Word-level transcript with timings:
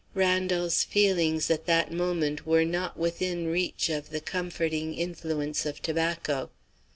Randal's 0.15 0.83
feelings, 0.83 1.51
at 1.51 1.67
that 1.67 1.91
moment, 1.91 2.43
were 2.43 2.65
not 2.65 2.97
within 2.97 3.45
reach 3.49 3.87
of 3.89 4.09
the 4.09 4.19
comforting 4.19 4.95
influence 4.95 5.63
of 5.63 5.79
tobacco. 5.79 6.49